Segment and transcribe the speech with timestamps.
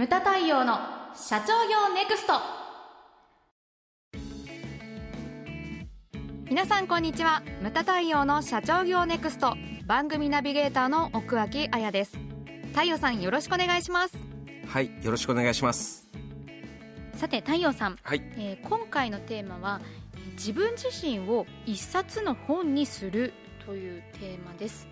[0.00, 0.78] ムタ太陽の
[1.14, 2.32] 社長業ネクスト。
[6.48, 7.42] 皆さんこんにちは。
[7.60, 9.58] ムタ太陽の社長業ネクスト。
[9.86, 12.16] 番組ナビゲーターの奥脇彩です。
[12.72, 14.16] 太陽さんよろしくお願いします。
[14.68, 16.08] はいよろしくお願いします。
[17.16, 18.22] さて太陽さん、はい。
[18.38, 19.82] えー今回のテーマは
[20.32, 23.34] 自分自身を一冊の本にする
[23.66, 24.88] というテーマです。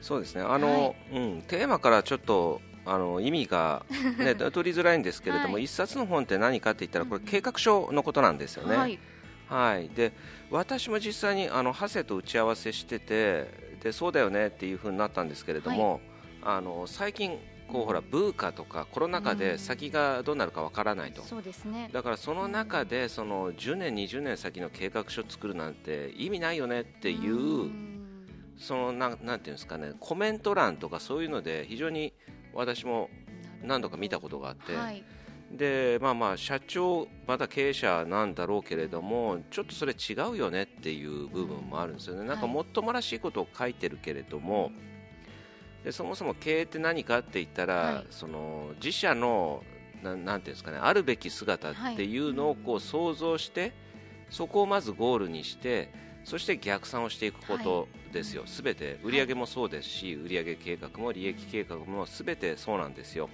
[0.00, 0.42] そうですね。
[0.42, 0.78] あの、は
[1.12, 1.16] い。
[1.16, 3.84] うん、テーマからちょっとあの意味が、
[4.18, 5.64] ね、 取りづらいんですけれども、はい。
[5.64, 8.98] 一冊の本って何かって言ったらこれ計画書のことなんですよね、はい。
[9.48, 10.12] はい、で
[10.50, 16.00] 私も実際にあの長谷と打ち合わせしててでそうだよねっていうふうになったんですけれども、
[16.42, 17.38] あの最近
[17.68, 21.88] こうほらブーカとかコロナ禍で先がどうなるかわからないと、そうですね。
[21.92, 28.00] だからその中でその10年20年先の計画書を作るなんて意味ないよねっていう、ん。
[28.60, 32.12] そのなんなんていうんですかねコメント欄とかそういうので非常に
[32.54, 33.10] 私も
[33.62, 35.04] 何度か見たことがあって、はい。
[35.52, 44.70] でまあまあ社長また経営者なんだろうけれどもちょっとそれ違うよねっていう部分もあるんですよね、なんかもっともらしいことを書いてるけれども、
[45.82, 48.06] でそもそも経営って何かって言ったら、はい。
[48.10, 49.64] その自社の
[50.04, 53.72] ななんていうんですかねあるべき姿っていうのをこう想像して、
[54.30, 55.90] そこをまずゴールにして
[56.24, 63.28] そして逆算をしていくことですよ、すべて売上もそうですし、売上計画も利益計画もすべてそうなんですよ。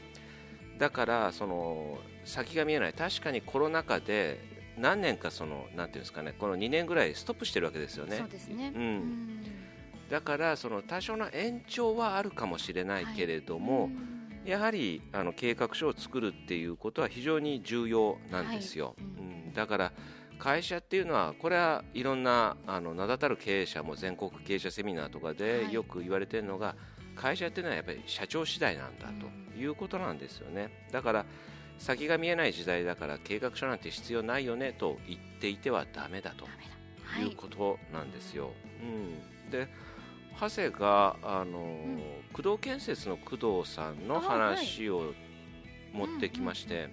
[0.78, 2.92] だからその先が見えない。
[2.92, 4.38] 確かにコロナ禍で
[4.78, 8.18] 何年かそのなんていうんですかねこの2年ぐらいストップしてるわけですよね。
[8.18, 8.72] そうですね。
[8.74, 9.44] うん。
[10.10, 13.90] だからその多少の延長はあるかもしれないけれども、
[14.44, 19.04] やはりあの計画書を作るっていうことは非常に重要なんですよ、はい。
[19.04, 19.92] うん、だから
[20.38, 25.36] 会社っていうのはこれはいろんなあの名だたる経営者も全国経営者セミナーとかはい。
[25.36, 26.74] でよく言われてるのが、
[27.14, 30.86] 会社っていうのはやっぱり社長次第なんだということなんですよね。
[30.92, 31.26] だから
[31.78, 36.50] 先が見えない時代だから計画書なんて必要ないよねと言っていてはダメだとは
[37.20, 37.24] い。
[37.24, 38.52] いうことなんですよ。
[38.82, 39.68] うん、で
[40.38, 41.78] 長谷があの、
[42.32, 45.14] 工藤建設の工藤さんの話を
[45.92, 46.90] 持ってきまして、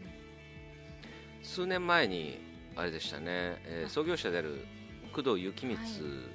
[1.41, 3.25] 数年前にあれでしたね、
[3.65, 4.65] えー創業者である
[5.13, 5.77] 工藤幸光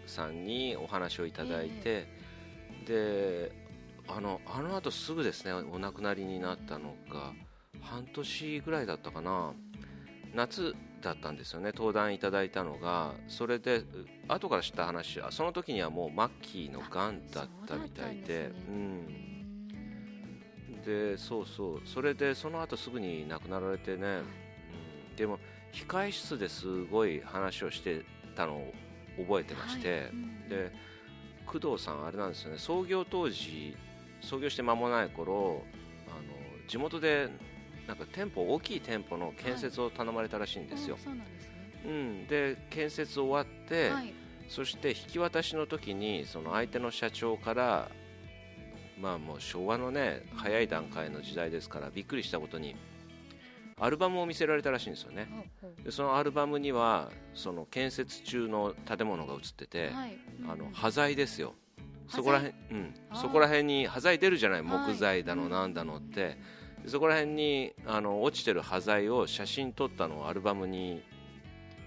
[0.07, 2.07] さんにお話をいただいて、
[2.87, 3.53] で
[4.07, 7.33] あのあの後すぐですねお亡くなりになったのが
[7.81, 9.53] 半年ぐらいだったかな。
[10.35, 11.73] 夏だったんですよね。
[11.75, 13.85] 登壇いただいたのがそれでう
[14.29, 16.11] 後から知った話あその時にはもう
[16.43, 19.07] 末期のがんだったみたいでうん。
[20.85, 21.81] でそうそう。
[21.85, 24.21] それでその後すぐに亡くなられてね、
[25.11, 25.39] うん、でも
[25.73, 28.75] 控え室ですごい話をしてたのを
[29.19, 30.09] 覚えてまして、はい。
[30.11, 30.73] うんで
[31.49, 32.59] 工藤さんあれなんですよね。
[32.59, 33.75] 創業当時
[34.21, 35.63] 創業して間もない頃
[36.07, 37.31] あの地元で
[37.87, 40.99] なんか店舗大きい店舗の建設を頼まれたらしいんですよ。
[41.01, 41.51] あ、そうなんですね。
[41.87, 44.13] うん、で建設終わって、はい。
[44.49, 47.91] そして引き渡しの時にその相手の社長から
[49.01, 52.77] まあもう昭和のね早い段階の時代ですからびっくりしたことに
[53.81, 55.29] アルバムを見せられたらしいんですよね。
[55.85, 59.91] でそのアルバムにはその建設中の建物が映ってて、
[60.49, 61.55] あのうん端材ですよ。
[62.09, 62.95] そこらへん、うん。
[63.15, 64.63] そこら辺に端材出るじゃない？
[64.63, 64.93] はい。
[64.93, 66.39] 木材だのなんだのって、
[66.83, 71.03] でそこら辺にあの落ちてる端材を写真撮ったのをアルバムに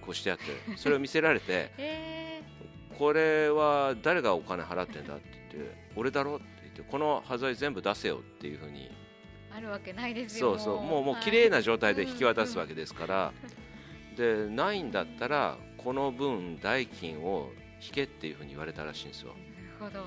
[0.01, 0.43] こうしてあって
[0.77, 2.41] それを見せられてへ
[2.97, 5.23] これは誰がお金払ってんだって
[5.53, 6.35] 言って俺だろ？
[6.37, 8.91] って言ってこの端材全部出せよっていうふうにー
[9.55, 10.57] あるわけないですよ。
[10.57, 10.81] そうそう。
[10.81, 13.33] もうもう綺麗な状態で引き渡すわけですから、
[14.15, 17.49] でないんだったらこの分代金を
[17.81, 19.33] 引けっていうふうに言われたらしいんですよ。
[19.79, 20.05] なるほど。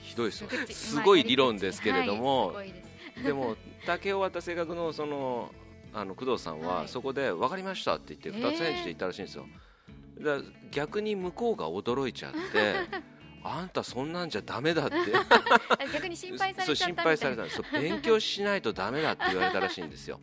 [0.00, 2.84] ひどいですよすごい理論ですけれども、はいで
[3.16, 3.24] す。
[3.24, 3.56] でも
[3.86, 5.50] 竹を渡性格のその
[5.92, 6.88] あの工藤さんははい。
[6.88, 9.46] そこで分かりましたって言って2つ返事で言ったらしいんですよ、
[10.20, 10.38] だ
[10.70, 12.74] 逆に向こうが驚いちゃって
[13.44, 14.96] あんたそんなんじゃダメだって。
[14.96, 20.18] あ 逆に心配されそう心配されたんですそう勉強しないとダメだって言われたらしいんですよ。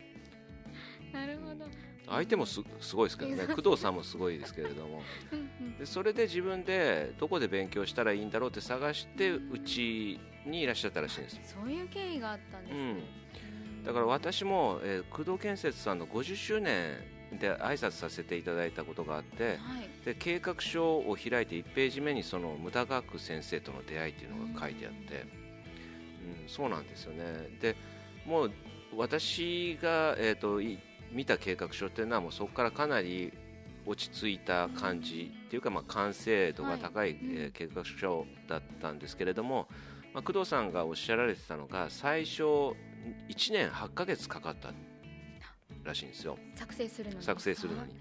[1.12, 1.64] なるほど。
[2.08, 3.46] 相手もすすごいですけどね。
[3.54, 5.02] 工藤さんもすごいですけれども。
[5.30, 5.78] うんうん。
[5.78, 13.22] でそれで自分でどこで勉強したらいいんだろうって探してうちにいらっしゃったらしいんですそういう経緯があったんですね。
[13.84, 16.96] だから私も、えー工藤建設さんの50周年
[17.38, 19.58] で挨拶させていただいたことがあってはい。
[20.04, 25.26] で計画書を開いて1ページ目にその無駄学先生との出会いっていうのが書いてあって、
[26.42, 27.24] うん、そうなんですよね。
[27.60, 27.76] で
[28.26, 28.52] もう
[28.96, 30.78] 私が、えー、とい
[31.10, 33.32] 見た計画書っていうのはもうそこからかなり
[33.86, 39.68] 落ち着いた感じっていうか、まあ、完成度が高い、えー計画書だったんですけれども、
[40.14, 42.74] まあ、工藤さんがおっしゃられてたのが最初1
[43.52, 44.72] 年8ヶ月かかった
[45.84, 46.38] らしいんですよ。
[46.54, 47.92] 作成するのに作成するのに。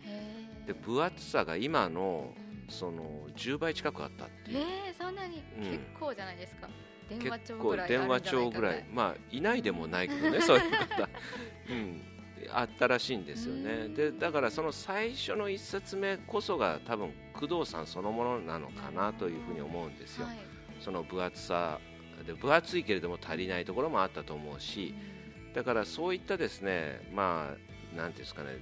[0.65, 2.51] で分厚さが今のうん。
[2.71, 4.59] その10倍近くあったっていう。
[4.59, 5.71] えー、そんなに、うん。
[5.71, 6.69] 結構じゃないですか。
[7.09, 8.85] 電話結構帳ぐらい電話帳ぐらい。
[8.91, 11.09] まあいないでもないけどね そういう方、
[11.69, 12.01] うん、
[12.53, 13.71] あったらしいんですよね。
[13.71, 13.93] うん。
[13.93, 20.25] でだからその最初の1冊目こそが多分工藤さんそのものなのかなというふうに思うんですよ。
[20.25, 20.37] はい。
[20.79, 21.79] その分厚さ
[22.25, 24.95] で分厚いけれども足りないところもあったと思うし
[25.53, 28.57] だからそういったですねまあなんていうんですかね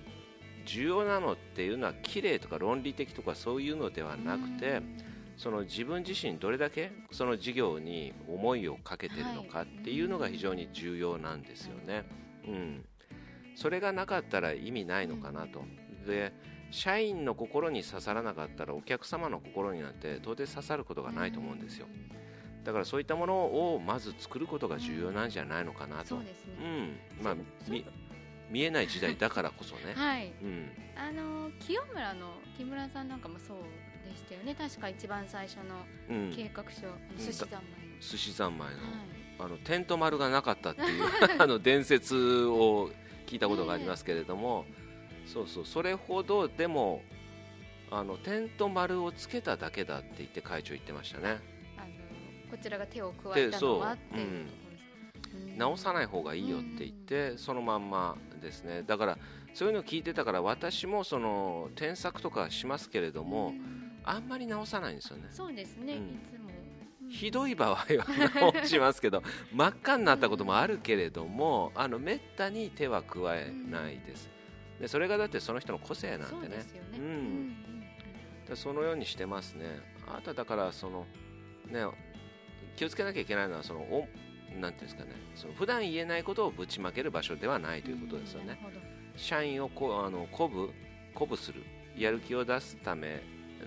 [0.66, 4.82] 重要なのっていうのは綺麗とか論理的とかそういうのではなくて
[5.38, 12.04] その自分自身どれだけその事業に思いをかけてるのかっていうのが非常に重要なんですよね。
[12.46, 12.86] うん、
[13.56, 15.64] それがなかったら意味ないのかなと。
[16.06, 16.34] で
[16.72, 21.88] 社員の心に刺さらなかったらお客様の心になんて到底刺さることがないと思うんですよ。
[22.64, 26.06] だからそういったものをまず作ることが重要なんじゃないのかなと。
[26.06, 26.26] そうね、
[27.20, 27.24] うん。
[27.24, 27.36] まあ
[28.50, 30.34] 見えない時代だからこそね、はい。
[30.42, 33.58] うん、あの清村の木村さんなんかもそう
[34.10, 34.56] でしたよね。
[34.56, 38.84] 確か一番最初のうん、計画書、あの寿司三昧の、寿司三昧の,、はい。
[39.40, 41.04] あのテント丸がなかったっていう
[41.38, 42.92] あの伝説を
[43.28, 44.66] 聞いたことがありますけれども、
[45.26, 45.66] そうそう。
[45.66, 47.04] それほどでも
[47.92, 51.40] あのテント丸をつけただけだって言って会長言ってましたね。
[51.78, 51.88] あの
[52.50, 54.69] こちらが手を加えたのはっていうところ
[55.58, 58.84] 直さない方がいいよって言って、そのまんまですね。
[58.84, 59.18] だから
[59.54, 63.92] そういうのを聞いてたから私もその添削とかしますけれども、うん。
[64.04, 65.28] あんまり直さないんですよね。
[65.32, 66.08] そうですね、うん。
[66.08, 66.50] いつも、
[67.04, 67.10] うん。
[67.10, 67.86] ひどい場合は
[68.54, 69.24] 直しますけど
[69.54, 74.30] 真っ赤になったこともあるけれどもあのめったに手は加えないです。
[74.80, 76.66] でそれがだってその人の個性なんでね。
[76.94, 77.02] うん。
[77.02, 77.70] うん
[78.50, 79.66] でそのようにしてますね。
[80.08, 81.06] あなただからその
[81.68, 81.86] ね
[82.76, 84.08] 気をつけなきゃいけないのはそのお
[84.60, 85.12] なんていうんですかね。
[85.36, 88.60] その普段言えないことをぶちまける場所ではないということですよね。
[89.16, 90.70] 社員をこうあの鼓舞
[91.14, 91.64] 鼓舞する
[91.98, 93.22] やる気を出すため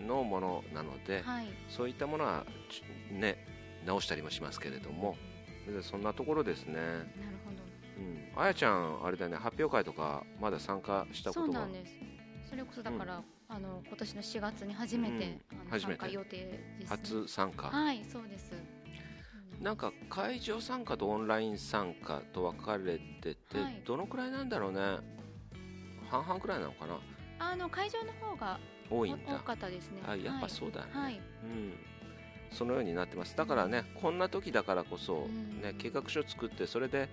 [0.06, 1.46] のものなので、はい。
[1.68, 2.82] そういったものはち
[3.12, 3.46] ね
[3.86, 5.16] 直したりもしますけれども。
[5.66, 7.04] でそんなところですね、なる
[7.44, 7.62] ほど。
[7.98, 9.36] うん、あやちゃんあれだね。
[9.36, 11.92] 発表会とかまだ参加したこそうとがなんです。
[12.50, 16.10] それこそだから、あの今年の4月に初めて、あの初めて。
[16.10, 18.52] 予定です、ね、初参加、はいそうです
[19.62, 23.80] なんか会場参加とオンライン参加と分かれてて、はい。
[23.86, 24.80] どのくらいなんだろうね。
[26.10, 26.98] 半々くらいなのかな？
[27.38, 28.58] あの会場の方が
[28.90, 29.34] 多いんだ。
[29.36, 30.02] 多かったですね。
[30.04, 31.74] あやっぱそうだよね、はい、うん、
[32.50, 33.36] そのようになってます。
[33.36, 35.62] だからねこんな時だからこそ、うん。
[35.62, 37.08] ね、計画書作ってそれで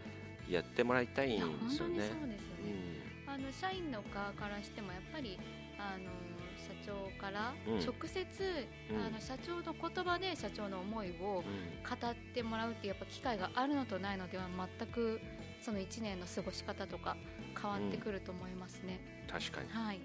[0.50, 1.70] やってもらいたいんですよね。
[1.70, 2.38] そうですよね、
[3.28, 3.34] うん。
[3.34, 5.40] あの社員の側からしてもやっぱり
[5.78, 6.10] あの社
[6.86, 7.80] 長からうん。
[7.80, 9.06] 直接、うん。
[9.06, 12.00] あの社長の言葉で社長の思いをうん。
[12.00, 14.46] 語ってもらうっていうやっぱ機会があるのとないのでは
[14.80, 15.20] 全く
[15.62, 17.16] その1年の過ごし方とか
[17.60, 19.00] 変わってくると思いますね、
[19.30, 19.98] 確かに、はい。
[19.98, 20.04] うん。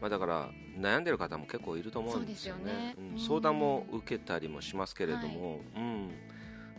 [0.00, 2.64] まあ、だから悩んでる方も結構いると思うんですよね。
[2.64, 2.94] ね。
[2.98, 3.12] うん。
[3.12, 3.18] うん。
[3.20, 6.10] 相談も受けたりもしますけれども、うん、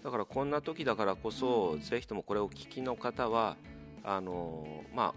[0.04, 1.82] だからこんな時だからこそ、うん。
[1.82, 3.56] ぜひともこれをお聞きの方は
[4.04, 5.14] あのまあ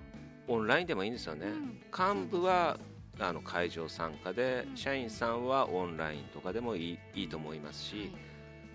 [0.49, 1.81] オンラインでもいいんですよね、うん。
[1.93, 2.79] 幹部は
[3.21, 4.77] あの会場参加で、うん。
[4.77, 8.13] 社員さんはオンラインとかでもいいいいと思いますし、はい。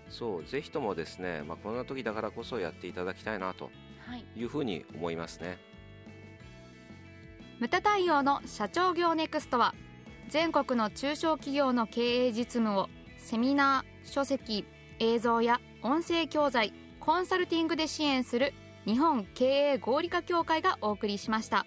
[0.08, 3.70] そうぜひともですね、まあ、こんな時だからこそやっていただきたいなと
[4.06, 4.24] はい。
[4.36, 5.58] いうふうに思いますね。
[7.58, 9.74] 無駄対応の社長業ネクストは
[10.28, 14.66] 全国の中小企業の経営実務をセミナー書籍
[14.98, 18.52] 映像や音声教材コンサルティングで支援する
[18.84, 21.66] 日本経営合理化協会がお送りしました